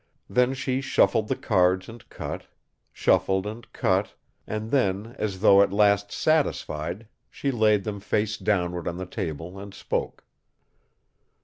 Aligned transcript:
Then 0.27 0.55
she 0.55 0.81
shuffled 0.81 1.27
the 1.27 1.35
cards 1.35 1.87
and 1.87 2.09
cut, 2.09 2.47
shuffled 2.91 3.45
and 3.45 3.71
cut, 3.71 4.15
and 4.47 4.71
then 4.71 5.13
as 5.19 5.41
though 5.41 5.61
at 5.61 5.71
last 5.71 6.11
satisfied 6.11 7.07
she 7.29 7.51
laid 7.51 7.83
them 7.83 7.99
face 7.99 8.35
downward 8.35 8.87
on 8.87 8.97
the 8.97 9.05
table 9.05 9.59
and 9.59 9.75
spoke. 9.75 10.23